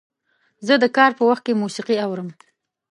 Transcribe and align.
زه 0.67 0.73
د 0.83 0.85
کار 0.97 1.11
په 1.19 1.23
وخت 1.29 1.43
کې 1.45 1.59
موسیقي 1.61 1.95
اورم. 2.05 2.29